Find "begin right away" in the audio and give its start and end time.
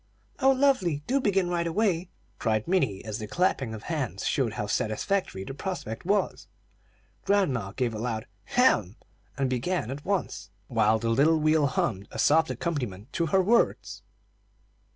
1.21-2.09